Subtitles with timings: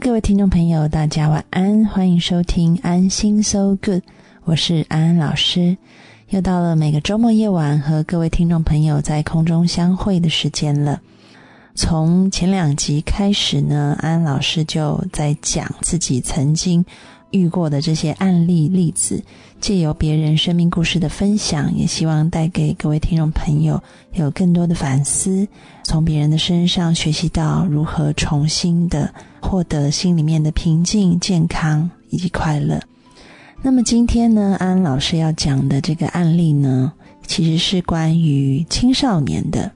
[0.00, 4.02] 各位听众朋友，大家晚安，欢迎收听安心 So Good，
[4.44, 5.76] 我是安安老师。
[6.28, 11.00] 又到了每个周末夜晚和各位听众朋友在空中相会的时间了。
[11.74, 16.84] 从前两集开始呢，安安老师就在讲自己曾经
[17.30, 19.24] 遇过的这些案例例子，
[19.60, 25.48] 借由别人生命故事的分享，也希望带给各位听众朋友有更多的反思，
[25.82, 32.80] 从别人的身上学习到如何重新的获得心里面的平静、健康以及快乐。
[33.62, 36.92] 那么今天呢，安安老师要讲的这个案例呢，
[37.26, 39.70] 其实是关于青少年的。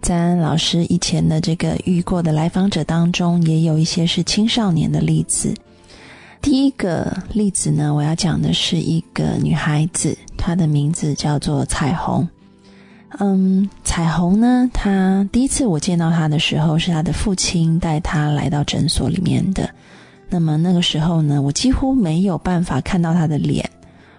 [0.00, 5.52] 在安老师以前的这个遇过的来访者当中，也有一些是青少年的例子。
[6.40, 12.28] 第一个例子呢，我要讲的是一个女孩子，她的名字叫做彩虹。
[13.18, 19.68] 嗯，彩虹呢，她第一次我见到她的时候，是她的父亲带她来到诊所里面的。
[20.28, 23.68] 那么那个时候呢，我几乎没有办法看到她的脸。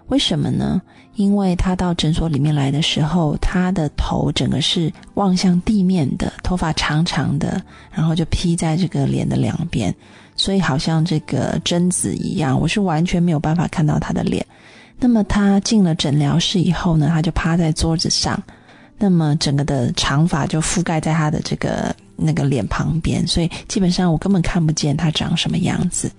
[0.07, 0.81] 为什么呢？
[1.15, 9.93] 因为他到诊所里面来的时候，他的头整个是望向地面的，头发长长的，然后就披在这个脸的两边，
[10.35, 14.43] 所以好像这个贞子一样，我是完全没有办法看到他的脸。
[14.97, 18.41] 那么他进了诊疗室以后呢，他就趴在桌子上，
[18.99, 26.11] 那么整个的长发就覆盖在他的这个那个脸旁边，所以基本上我根本看不见他长什么样子。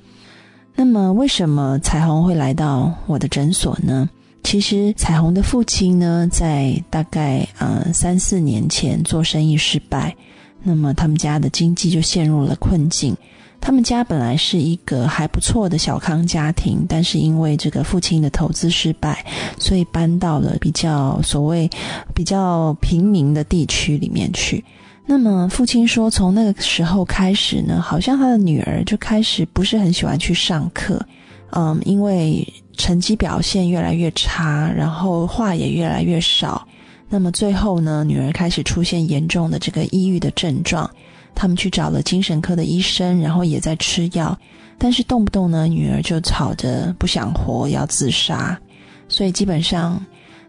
[0.74, 4.08] 那么，为什么彩虹会来到我的诊所呢？
[4.42, 10.16] 其实，彩虹的父亲呢，在大概呃三四年前做生意失败，
[10.62, 13.14] 那么他们家的经济就陷入了困境。
[13.60, 19.24] 他们家本来是一个还不错的小康家庭，但是因为这个父亲的投资失败，
[19.58, 21.68] 所以搬到了比较所谓
[22.14, 24.64] 比较平民的地区里面去。
[25.06, 31.04] 那么，父亲说，从那个时候开始呢，好像他的女儿就开始不是很喜欢去上课，
[31.50, 36.66] 嗯，因为成绩表现越来越差，然后话也越来越少。
[37.08, 40.88] 那么最后呢，女儿开始出现严重的这个抑郁的症状，
[41.34, 44.38] 他们去找了精神科的医生，然后也在吃药，
[44.78, 48.58] 但是动不动呢，女儿就吵着不想活，要自杀。
[49.08, 50.04] 所以基本上，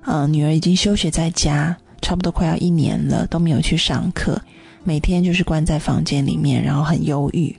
[0.05, 1.77] 嗯，女儿已经休学在家。
[2.03, 4.41] 差不多快要一年了，都没有去上课，
[4.83, 7.55] 每天就是关在房间里面，然后很忧郁。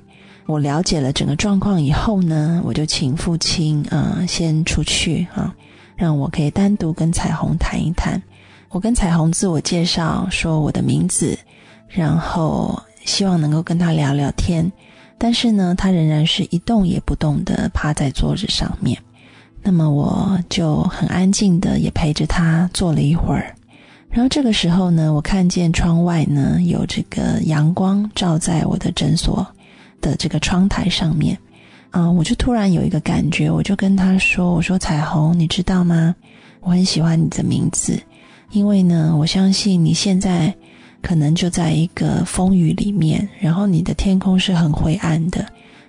[0.46, 5.54] 我了解了整个状况以后呢，我就请父亲啊先出去啊，
[5.94, 8.20] 让我可以单独跟彩虹谈一谈。
[8.70, 11.38] 我跟彩虹自我介绍，说我的名字，
[11.88, 14.70] 然后希望能够跟他聊聊天。
[15.18, 18.98] 但是呢，他仍然是一动也不动的趴在桌子上面。
[19.62, 23.54] 那么我就很安静的也陪着他坐了一会儿。
[24.10, 29.46] 然后这个时候呢，我看见窗外呢有这个阳光照在我的诊所
[30.00, 31.38] 的这个窗台上面，
[31.90, 36.14] 啊，我就突然有一个感觉，我就跟他说：“我说彩虹，你知道吗？
[36.60, 37.98] 我很喜欢你的名字，
[38.50, 40.52] 因为呢，我相信你现在
[41.02, 45.44] 可能就在一个风雨里面，然后你的天空是很灰暗的。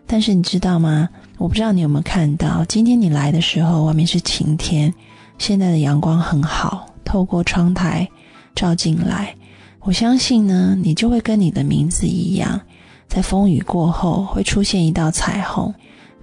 [0.06, 1.08] 但是你知道吗？
[1.38, 4.94] 我不知道你有没有看到，今天你来的时候，外面是晴天，
[5.38, 8.08] 现在的阳光很好。”透过窗台
[8.56, 9.36] 照进来，
[9.82, 12.60] 我相信呢，你就会跟你的名字一样，
[13.08, 15.72] 在风雨过后会出现一道彩虹，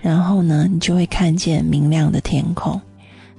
[0.01, 2.81] 然后呢，你就会看见明亮的天空。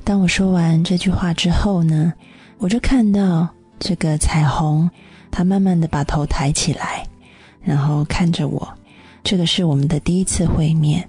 [0.03, 2.13] 当我说完这句话之后呢，
[2.57, 3.47] 我就看到
[3.79, 4.89] 这个彩虹，
[5.31, 7.07] 他慢慢的把头抬起来，
[7.63, 8.67] 然后看着我。
[9.23, 11.07] 这个是我们的第一次会面，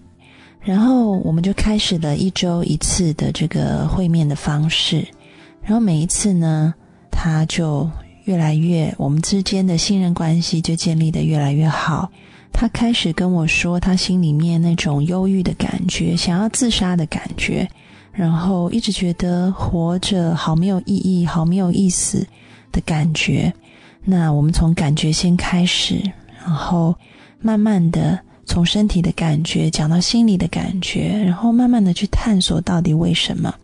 [0.61, 5.05] 然后我们就开始了一周一次的这个会面的方式。
[5.63, 6.75] 然后每一次呢，
[7.11, 7.91] 他就
[8.25, 12.11] 越来越，我们之间的信任关系就建立的越来越好。
[12.53, 17.67] 他开始跟我说，他心里面那种忧郁的感觉，想要自杀的感觉，
[18.13, 22.27] 然后一直觉得活着好没有意义，好没有意思
[22.71, 23.51] 的感觉。
[24.05, 26.01] 那我们从感觉先开始，
[26.45, 26.95] 然后
[27.41, 33.55] 慢慢的从身体的感觉讲到心理的感觉，然后慢慢的去探索到底为什么。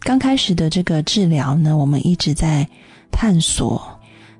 [0.00, 2.66] 刚开始的这个治疗呢，我们一直在
[3.10, 3.82] 探索，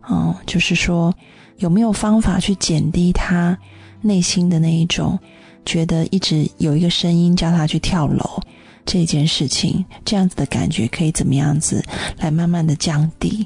[0.08, 1.12] 嗯，就是说
[1.56, 3.58] 有没有方法去减低他
[4.00, 5.18] 内心的那一种
[5.66, 8.40] 觉得一直有一个声音叫他去跳楼
[8.86, 11.84] 这件事情，这样子的感觉可以怎么样子
[12.18, 13.44] 来慢慢的降低？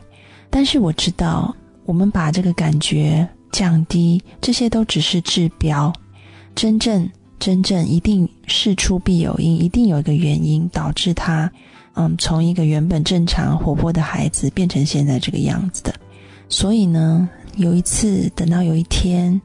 [0.50, 5.92] 但是我知道，我们把这个感觉降低，这些都只是治标，
[6.54, 7.08] 真正
[7.38, 11.50] 真正一定事出必有因，一定有一个原因导致他。
[11.94, 15.94] 嗯，从一个原本正常活泼的孩子变成现在这个样子的，
[16.48, 19.38] 所以呢，有一次等到有一天，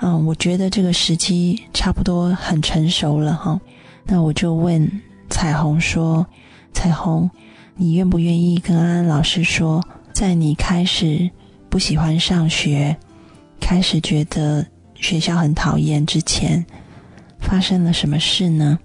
[0.00, 3.60] 嗯，我觉得这个时机差不多很成熟了哈。
[4.04, 4.90] 那我就问
[5.30, 6.26] 彩虹说
[6.74, 7.30] ：“彩虹，
[7.76, 9.80] 你愿不愿意跟安安老师说，
[10.12, 11.30] 在你开始
[11.72, 12.94] 不喜欢上学，
[13.58, 14.62] 开始觉得
[14.94, 16.62] 学校很讨厌之前，
[17.40, 18.78] 发生了什么事呢？”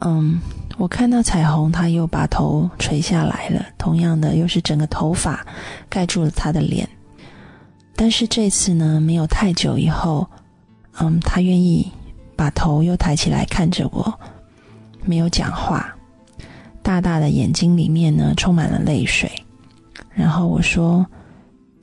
[0.00, 0.40] 嗯，
[0.78, 5.46] 我看到彩虹，他又把头垂下来了，同样的，又是整个头发
[5.90, 6.88] 盖住了他的脸。
[7.94, 10.26] 但是这次呢，没有太久以后，
[11.00, 11.92] 嗯，他愿意
[12.34, 14.10] 把头又抬起来看着我，
[15.04, 15.94] 没有讲话，
[16.82, 19.30] 大大的眼睛里面呢充满了泪水。
[20.14, 21.06] 然后我说：“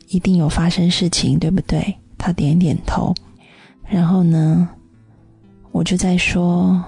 [0.09, 3.15] 一定有发生事情，对不对？”他点点头。
[3.87, 4.69] 然后呢，
[5.71, 6.79] 我就在说。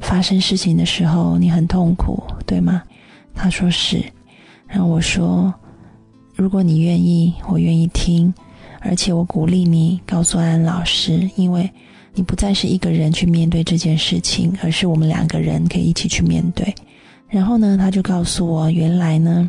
[0.00, 2.82] 发生事情的时候，你很痛苦，对吗？
[3.32, 4.04] 他说是。
[4.66, 5.54] 然后我说
[6.34, 8.34] ：“如果你愿意，我愿意听，
[8.80, 11.70] 而且我鼓励你告诉安老师，因为
[12.12, 16.74] 你不再是一个人去面对这件事情，而是我们两个人可以一起去面对。”
[17.30, 19.48] 然后呢，他就告诉我，原来呢，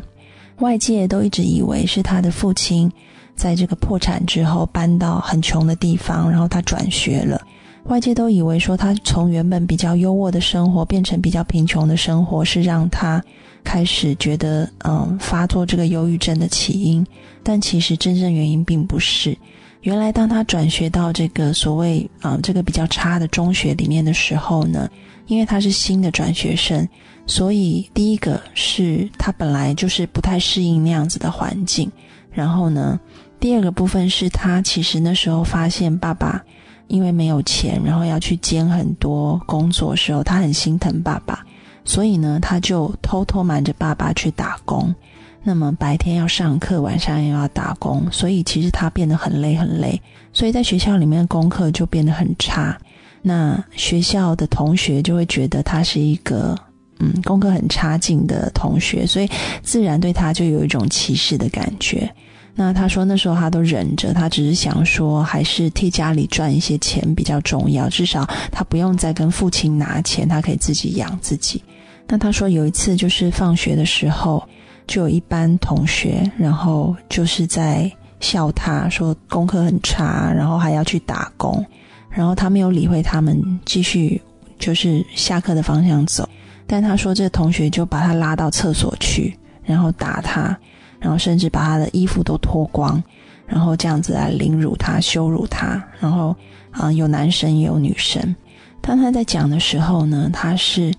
[0.58, 2.90] 外界都一直以为是他的父亲
[3.34, 7.40] 在这个破产之后搬到很穷的地方，然后他转学了。
[7.84, 13.22] 外界都以为说他从原本比较优渥的生活变成比较贫穷的生活是让他
[13.62, 17.06] 开始觉得嗯发作这个忧郁症的起因，
[17.44, 19.36] 但其实真正原因并不是。
[19.82, 24.90] 原来当他转学到这个所谓啊这个比较差的中学里面的时候呢，
[25.28, 26.88] 因为他是新的转学生，
[27.26, 31.90] 所以第一个是他本来就是不太适应那样子的环境，
[32.30, 32.98] 然后呢，
[33.38, 36.42] 第二个部分是他其实那时候发现爸爸。
[36.88, 41.44] 因为没有钱，然后要去兼很多工作时候，他很心疼爸爸，
[41.84, 44.94] 所以呢，他就偷偷瞒着爸爸去打工。
[45.42, 50.00] 那么白天要上课，晚上又要打工，所以其实他变得很累很累。
[50.32, 52.78] 所以在学校里面的功课就变得很差。
[53.20, 56.56] 那学校的同学就会觉得他是一个
[56.98, 59.28] 嗯功课很差劲的同学，所以
[59.62, 62.10] 自然对他就有一种歧视的感觉。
[62.58, 71.62] 那他说那时候他都忍着，他只是想说还是替家里赚一些钱比较重要，至少他不用再跟父亲拿钱，他可以自己养自己。
[72.08, 74.42] 那他说有一次就是放学的时候，
[74.86, 81.62] 就有一班同学，然后就是在笑他说功课很差，然后还要去打工，
[82.08, 84.18] 然后他没有理会他们，继续
[84.58, 86.26] 就是下课的方向走。
[86.66, 90.56] 但他说这同学就把他拉到厕所去，然后打他。
[90.98, 93.00] 然后甚至把他的衣服都脱光，
[93.46, 95.80] 然后这样子来凌辱他、羞辱他。
[96.00, 96.34] 然后
[96.70, 98.34] 啊，有男生也有女生。
[98.80, 100.92] 当他在讲的时候呢，他是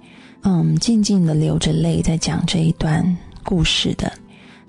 [0.44, 3.04] 嗯静静的流着泪在讲这一段
[3.44, 4.10] 故事的。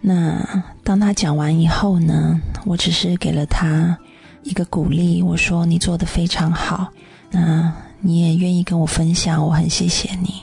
[0.00, 3.96] 那当他讲完以后呢，我只是给了他
[4.44, 6.88] 一个鼓励，我说你做的非常好。
[7.30, 10.34] 那你也愿意跟我分享，我很谢谢你。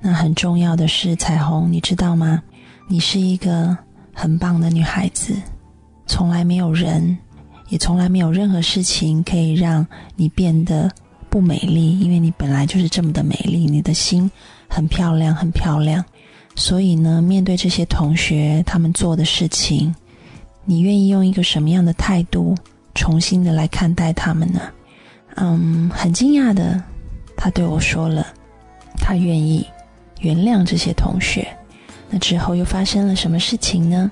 [0.00, 2.42] 那很重要的是，彩虹，你知道吗？
[2.88, 3.76] 你是一个。
[4.18, 5.36] 很棒的女孩子，
[6.06, 7.18] 从来没有人，
[7.68, 10.90] 也从来没有任何事情可以让你变得
[11.28, 13.66] 不美丽，因为你本来就是这么的美丽。
[13.66, 14.30] 你的心
[14.70, 16.02] 很漂亮，很漂亮。
[16.54, 19.94] 所以呢，面对这些同学他们做的事情，
[20.64, 22.54] 你愿意用一个什么样的态度
[22.94, 24.62] 重新的来看待他们呢？
[25.34, 26.82] 嗯，很惊讶的，
[27.36, 28.26] 他对我说了，
[28.96, 29.66] 他愿意
[30.20, 31.46] 原谅这些同学。
[32.08, 34.10] 那之后又发生了什么事情呢？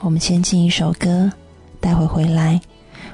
[0.00, 1.30] 我们先进一首歌，
[1.80, 2.60] 待会回来，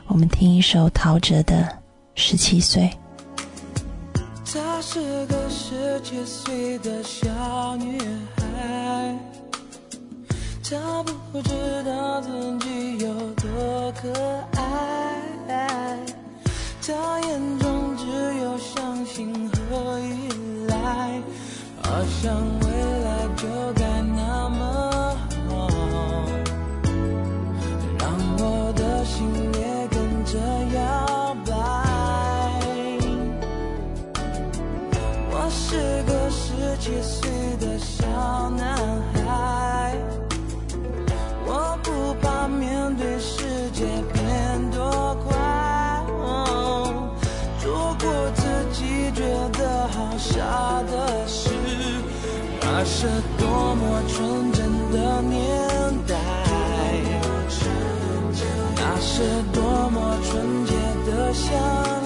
[0.07, 1.57] 我们听一首陶喆的
[2.15, 2.83] 《十七岁》。
[4.53, 7.99] 她是个十七岁的小女
[8.37, 9.17] 孩，
[10.63, 11.51] 她不知
[11.85, 14.13] 道自己有多可
[14.57, 15.99] 爱，
[16.85, 18.05] 她眼中只
[18.43, 20.29] 有相信和依
[20.69, 21.02] 赖，
[22.07, 22.69] 想未
[23.05, 23.92] 来就该。
[53.53, 55.39] 多么纯真的年
[56.09, 56.17] 代，
[58.77, 60.73] 那是多么纯洁
[61.07, 62.02] 的相。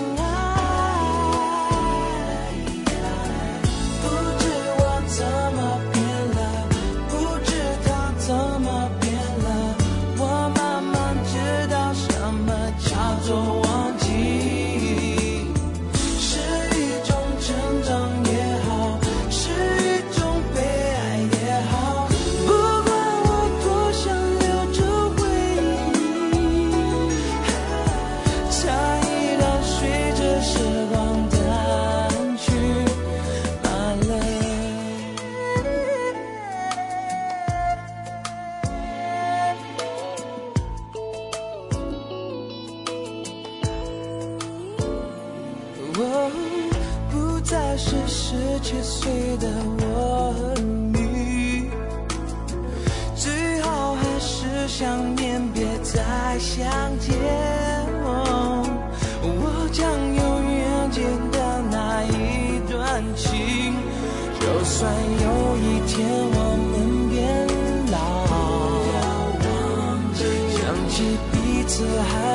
[71.76, 72.25] The high.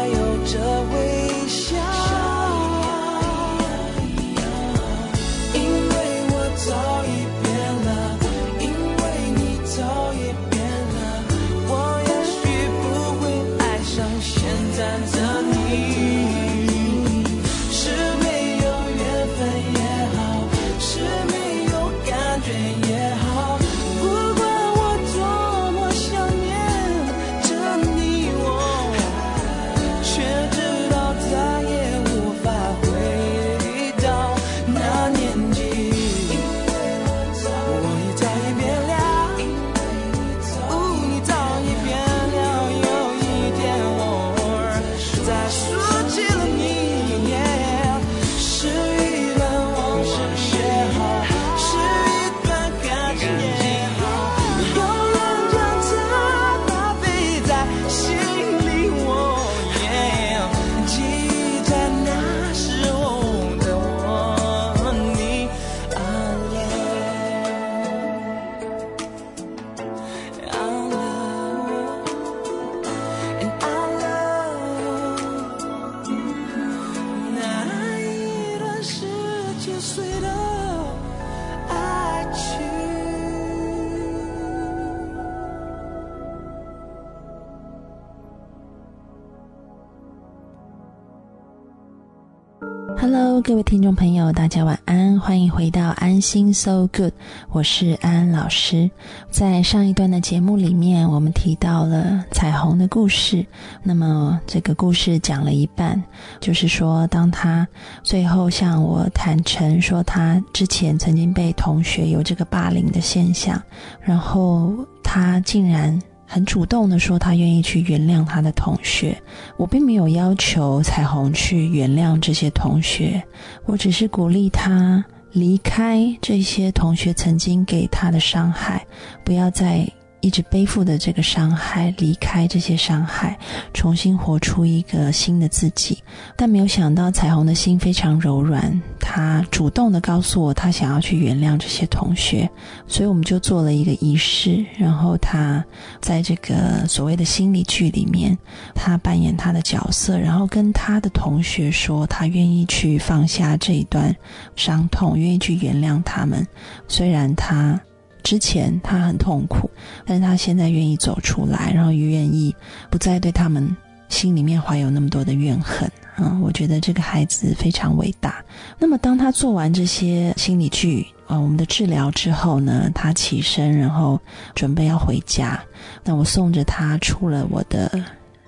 [93.01, 97.13] Hello，各位听众朋友，大家晚安，欢迎回到安心 So Good，
[97.50, 98.91] 我是安安老师。
[99.31, 103.43] 在上一段的节目里面，我们提到了彩虹的故事。
[103.81, 106.00] 那么这个故事讲了一半，
[106.39, 107.67] 就是说，当他
[108.03, 113.60] 最后向我坦诚说他之前曾经被同学有这个霸凌的现象，
[114.00, 116.00] 然后他竟然。
[116.33, 119.21] 很主动的说，他愿意去原谅他的同学。
[119.57, 123.21] 我并没有要求彩虹去原谅这些同学，
[123.65, 128.85] 我只是鼓励他离开这些同学曾经给他的伤害，
[129.25, 129.85] 不要再
[130.21, 133.37] 一直背负的这个伤害，离开这些伤害，
[133.73, 135.97] 重新活出一个新的自己。
[136.35, 142.49] 但没有想到，彩虹的心非常柔软，他主动的告诉我，他想要去原谅这些同学，
[142.87, 145.63] 所以我们就做了一个仪式，然后他
[145.99, 148.37] 在这个所谓的心理剧里面，
[148.75, 154.15] 他扮演他的角色，然后跟他的同学说，他愿意去放下这一段
[154.55, 156.47] 伤痛，愿意去原谅他们，
[156.87, 157.79] 虽然他。
[158.23, 159.69] 之前他很痛苦，
[160.05, 162.55] 但是他现在愿意走出来，然后也愿意
[162.89, 163.75] 不再对他们
[164.09, 165.89] 心里面怀有那么多的怨恨。
[166.17, 168.43] 嗯，我觉得这个孩子非常伟大。
[168.77, 174.19] 那么当他做完这些心理剧，呃，我们的治疗之后呢，他起身，然后
[174.53, 175.59] 准备要回家。
[176.03, 177.89] 那我送着他出了我的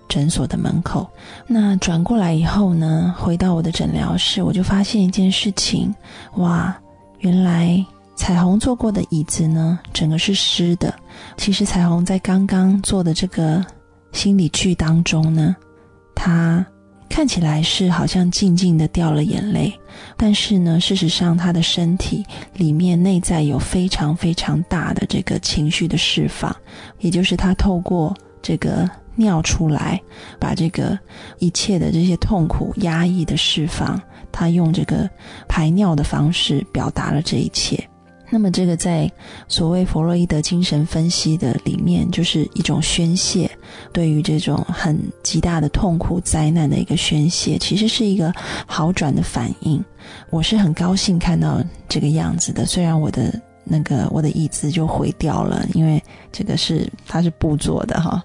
[0.09, 1.09] 诊所的门口。
[1.47, 5.95] 那转过来以后呢，回到我的诊疗室，我就发现一件事情，
[6.35, 6.77] 哇，
[7.19, 7.83] 原来。
[8.15, 10.93] 彩虹坐过的椅子呢，整个是湿的。
[11.35, 13.65] 其实彩虹在刚刚做的这个
[14.11, 15.55] 心理剧当中呢，
[16.15, 16.65] 她
[17.09, 19.73] 看起来是好像静静的掉了眼泪，
[20.15, 26.55] 但是呢，事实上她的身体里面内在有非常非常大的这个情绪的释放，
[26.99, 30.01] 也就是她透过这个尿出来，
[30.39, 30.97] 把这个
[31.39, 34.01] 一切的这些痛苦、压抑的释放，
[34.31, 35.09] 她用这个
[35.47, 37.87] 排尿的方式表达了这一切。
[38.33, 39.07] 那么，这个在
[39.47, 43.47] 所谓弗洛伊德精神分析的里面，就是一种宣泄，
[43.91, 48.33] 对于这种很极大的痛苦、灾难的一个宣泄，其实是一个
[48.65, 49.85] 好转的反应。
[50.31, 58.19] 我是很高兴看到这个样子的，虽然我的那个我的椅子就毁掉了，因为这个是它是布做的哈。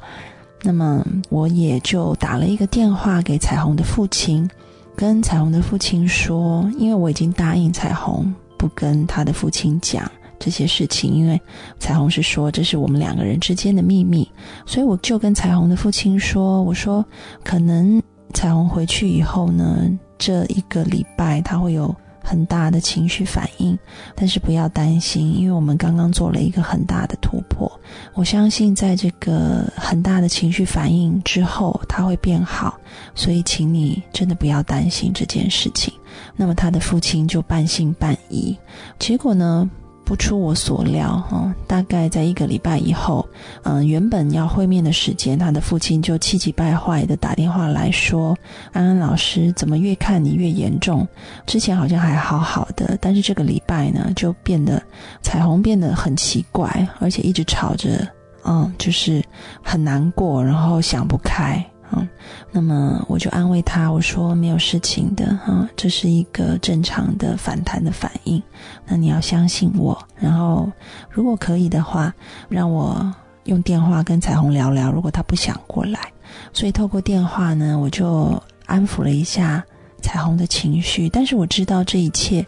[0.63, 4.49] 那么，我也就打了一个电话给彩虹的父亲，
[4.97, 8.35] 跟彩虹的父亲说，因为我已经答应彩虹。
[8.59, 11.41] 不跟他的父亲讲这些事情，因为
[11.79, 14.29] 彩虹是说这是我们两个人之间的秘密，
[14.67, 17.05] 所以我就跟彩虹的父亲说：“我说
[17.43, 18.03] 可能
[18.35, 19.89] 彩虹回去以后呢，
[20.19, 23.77] 这一个礼拜他会有很大的情绪反应，
[24.15, 27.71] 但是不要担心，因为我们刚刚做了一个很大的突破。
[28.15, 32.79] 我相信在这个很大的情绪反应之后，他会变好，
[33.15, 35.93] 所以请你真的不要担心这件事情。”
[36.37, 38.57] 那么他的父亲就半信半疑，
[38.99, 39.69] 结果呢？
[40.05, 43.29] 不出我所料，哈，大概在一个礼拜以后，
[43.63, 48.35] 嗯，原本要会面的时间，他的父亲就气急败坏的打电话来说
[48.73, 51.07] ：“安安老师，怎么越看你越严重？
[51.45, 54.83] 之前好像还好好的，但是这个礼拜呢，就变得
[55.21, 58.09] 彩虹变得很奇怪，而且一直吵着，
[58.47, 59.23] 嗯，就是
[59.63, 62.09] 很难过，然后想不开。”嗯，
[62.51, 68.43] 那么我就安慰他，我说没有事情的哈，这是一个正常的反弹的反应。
[68.87, 70.71] 那你要相信我，然后
[71.11, 72.13] 如果可以的话，
[72.49, 73.15] 让我
[73.45, 74.91] 用电话跟彩虹聊聊。
[74.91, 76.13] 如果他不想过来，
[76.53, 79.65] 所以透过电话呢，我就安抚了一下
[80.03, 81.09] 彩虹的情绪。
[81.09, 82.45] 但是我知道这一切。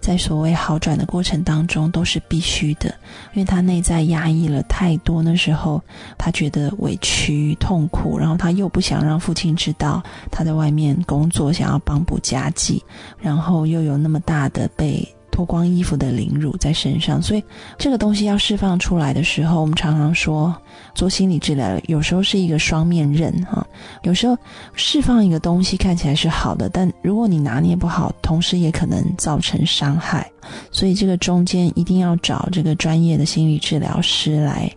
[0.00, 2.88] 在所谓好转的过程当中，都是必须的，
[3.34, 5.22] 因为他内在压抑了太多。
[5.22, 5.82] 那时候，
[6.18, 12.82] 他觉得委屈、痛苦，然后他又不想让父亲知道他在外面工作，想要帮补家计，
[13.18, 15.06] 然后又有那么大的被。
[15.30, 17.44] 脱光衣服的凌辱在身上，所以
[17.78, 20.54] 这个东西要释放出来的时候，我们常常说
[20.94, 23.66] 做心理治疗有时候是一个双面刃哈。
[24.02, 24.36] 有时候
[24.74, 30.30] 释放一个东西看起来是好的，但如果你拿捏不好，同时也可能造成伤害。
[30.70, 34.70] 所以这个中间一定要找这个专业的心理治疗师来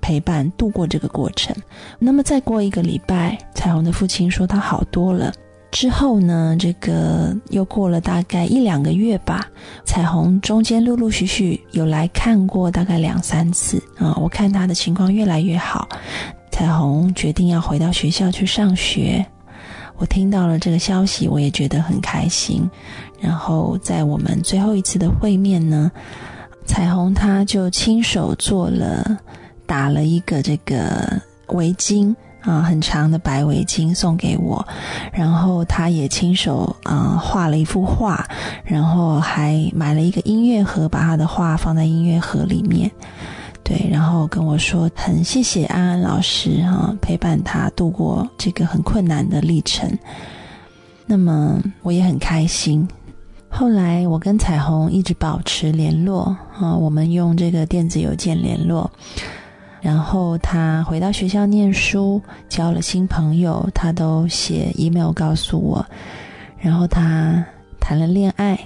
[0.00, 1.54] 陪伴度过这个过程。
[1.98, 5.32] 那么再过一个礼拜，彩虹的父亲说他好多了。
[5.70, 9.48] 之后呢，这个又过了大概一两个月吧。
[9.84, 15.88] 彩虹中间陆陆续续有来看过大概两三次啊，我看他的情况越来越好。
[16.50, 19.24] 彩虹决定要回到学校去上学，
[19.96, 22.68] 我听到了这个消息，我也觉得很开心。
[23.20, 25.90] 然后在我们最后一次的会面呢，
[26.66, 29.18] 彩虹他就亲手做了
[29.66, 32.14] 打了一个这个围巾。
[32.42, 34.66] 啊，很长的白围巾送给我，
[35.12, 38.26] 然后他也亲手啊画了一幅画，
[38.64, 42.90] 然后还买了一个音乐盒，把他的画放在音乐盒里面。
[43.62, 49.88] 对，然后跟我说很谢谢安安老师哈，陪伴他度过这个很困难的历程。
[51.06, 52.88] 那么我也很开心。
[53.48, 58.90] 后来我跟彩虹一直保持联络啊，我们用这个电子邮件联络。
[59.80, 65.84] 然后他回到学校念书，交了新朋友，他都写 email 告诉我。
[66.58, 67.44] 然后他
[67.80, 68.58] 谈了恋爱，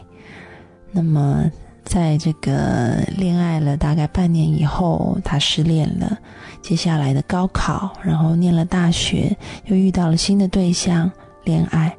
[0.91, 1.51] 那么
[1.85, 6.19] 在这个恋爱了大概半年以后，他失恋了。
[6.61, 11.11] 接下来的高考，然后念了大学，又遇到了新的对象，
[11.45, 11.95] 恋爱。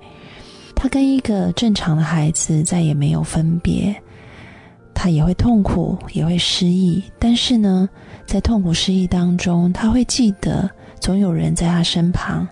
[0.75, 3.95] 他跟一个正常的孩子再也没有分别。
[4.95, 7.87] 他也会痛苦，也会失忆，但是呢，
[8.25, 10.67] 在痛苦失忆当中，他会记得
[10.99, 12.47] 总有人在他身旁，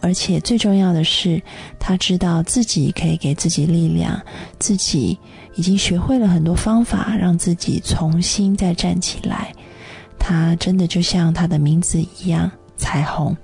[0.00, 1.42] 而且最重要的是，
[1.78, 4.18] 他知道自己可以给自己力量，
[4.58, 5.18] 自己
[5.56, 9.52] 已经学会了很多方法，让自己重新再站起来。
[10.18, 13.36] 他真的就像他的名字一样，彩虹。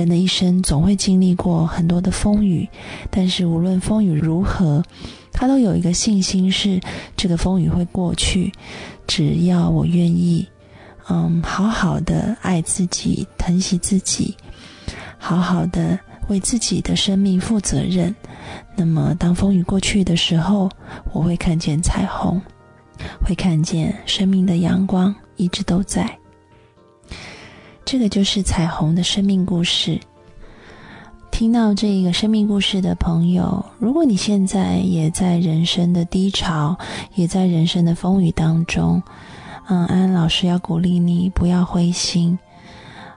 [0.00, 2.68] 人的一生总会经历过很多的风雨，
[3.10, 4.82] 但是无论风雨如何。
[5.38, 6.80] 他都有一个信心，是
[7.14, 8.50] 这个风雨会过去，
[9.06, 10.48] 只要我愿意，
[11.10, 14.34] 嗯，好好的爱自己，疼惜自己，
[15.18, 18.16] 好好的为自己的生命负责任。
[18.74, 20.70] 那么，当风雨过去的时候，
[21.12, 22.40] 我会看见彩虹，
[23.22, 26.18] 会看见生命的阳光一直都在。
[27.86, 29.96] 这个就是彩虹的生命故事。
[31.30, 36.76] 听到这个生命故事的朋友，如果你现在也在人生的低潮，
[37.14, 39.00] 也在人生的风雨当中，
[39.68, 42.36] 嗯，安安老师要鼓励你不要灰心。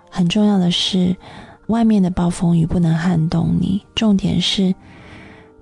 [0.08, 1.15] 很重要的是，
[1.65, 3.82] 外面的暴风雨不能撼动你。
[3.95, 4.71] 重点是，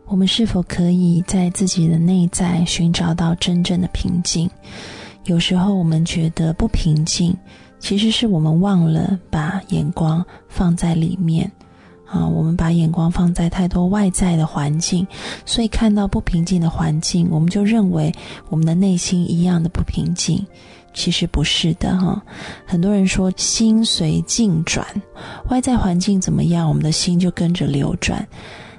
[0.05, 4.49] 我们是否可以在自己的内在寻找到真正的平静？
[5.23, 7.33] 有时候我们觉得不平静，
[7.87, 11.49] 其实是我们忘了把眼光放在里面。
[12.05, 15.07] 啊，我们把眼光放在太多外在的环境，
[15.45, 18.13] 所以看到不平静的环境，我们就认为
[18.49, 20.45] 我们的内心一样的不平静。
[20.93, 22.21] 其实不是的，哈。
[22.65, 24.85] 很多人说心随境转，
[25.49, 28.27] 外在环境怎么样，我们的心就跟着流转。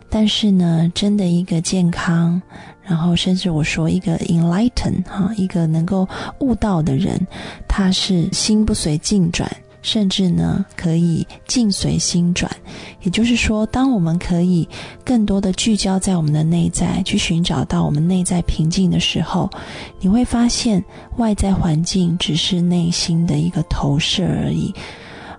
[0.08, 2.40] 但是呢，真的一个健康，
[2.82, 6.08] 然后甚至我说一个 enlighten 哈，一个能够
[6.40, 7.20] 悟道的人，
[7.68, 9.50] 他是心不随境转。
[9.80, 12.50] 甚至呢，可以境随心转，
[13.02, 14.68] 也就是说，当我们可以
[15.04, 19.48] 更多的聚焦在我们的内在，去寻找到我们内在平静的时候，
[20.00, 20.84] 你会发现
[21.16, 24.74] 外在环境只是内心的一个投射而已。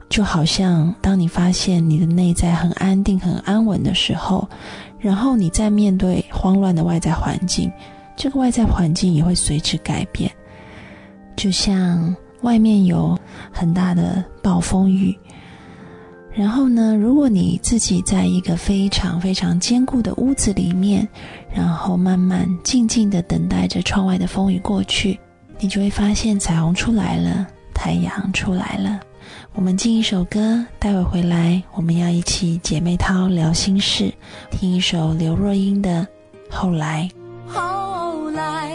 [0.09, 4.49] 就好像当你发现你的内在很安定、很安稳的时候，
[4.97, 7.71] 然后你在面对慌乱的外在环境，
[8.15, 10.29] 这个外在环境也会随之改变。
[11.35, 13.17] 就像外面有
[13.51, 15.15] 很大的暴风雨，
[16.33, 21.07] 然后呢，如果你自己在一个非常非常坚固的屋子里面，
[21.53, 25.19] 然后慢慢静静的等待着窗外的风雨过去，
[25.59, 28.99] 你就会发现彩虹出来了，太阳出来了。
[29.53, 34.13] 我们进一首歌，待会回来，我们要一起姐妹淘聊心事，
[34.51, 36.07] 听一首刘若英的
[36.55, 37.09] 《后来》。
[37.51, 38.71] 后来，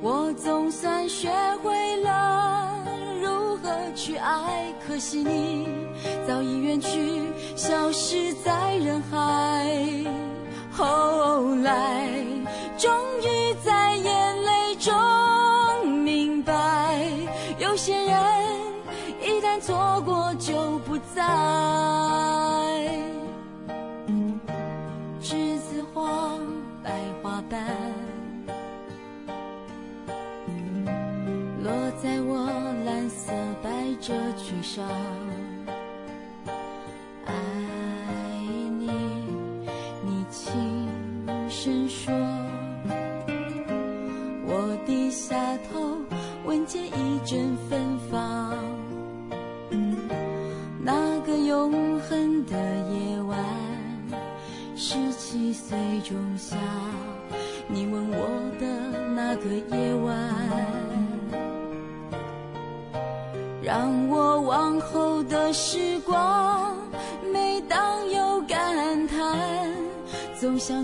[0.00, 1.28] 我总算学
[1.62, 2.72] 会了
[3.20, 5.66] 如何去爱，可惜你
[6.26, 7.22] 早已远去，
[7.56, 9.66] 消失在人海。
[10.70, 12.08] 后来，
[12.76, 17.02] 终于在眼泪中明白，
[17.58, 18.37] 有些人。
[19.60, 21.57] 错过就不再。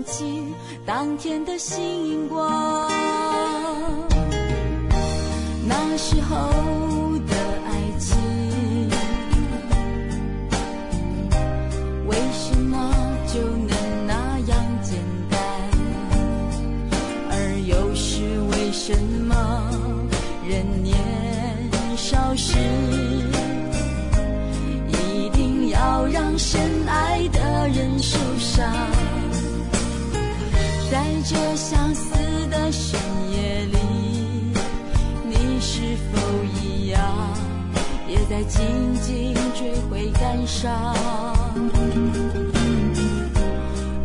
[0.05, 0.53] 起
[0.85, 2.89] 当天的星光。
[5.67, 6.84] 那时候。
[38.55, 40.95] 紧紧追悔感伤？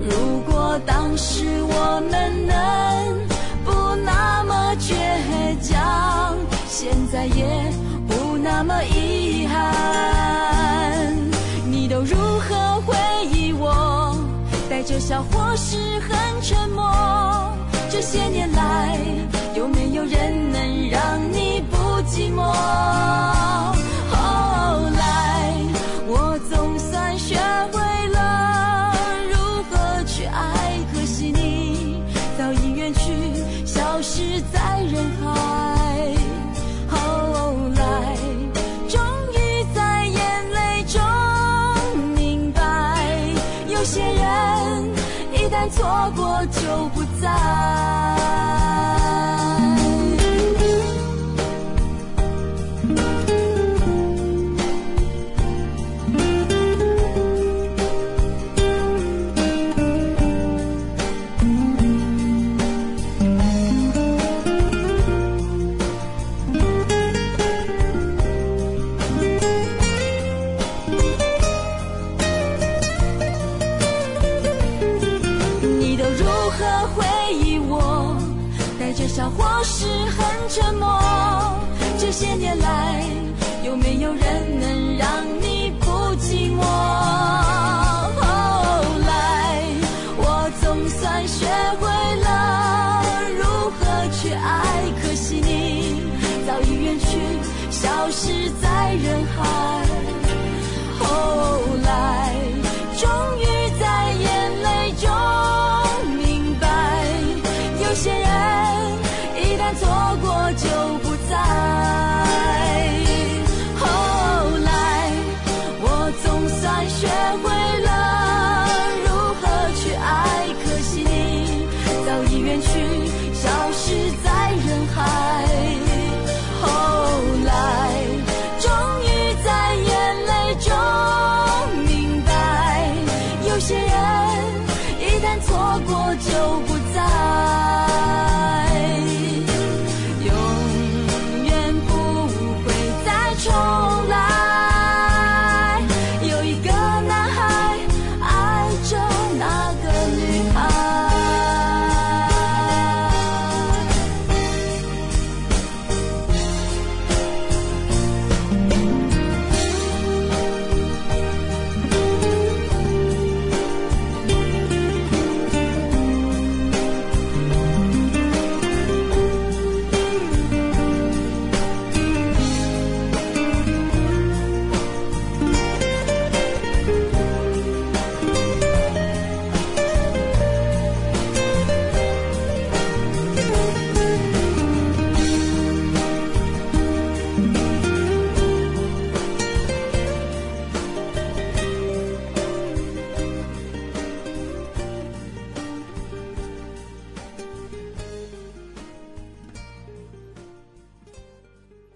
[0.00, 2.54] 如果当时我们能
[3.64, 4.92] 不那么倔
[5.62, 6.36] 强，
[6.66, 7.72] 现在也
[8.06, 8.30] 不。
[8.42, 11.14] 那么遗憾，
[11.70, 12.96] 你都如何回
[13.30, 14.16] 忆我？
[14.68, 16.90] 带着笑或是很沉默？
[17.90, 18.98] 这些年来，
[19.54, 21.76] 有没有人能让你不
[22.08, 22.50] 寂寞？